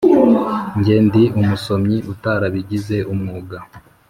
[0.77, 3.57] Nge ndi umusomyi utarabigize umwuga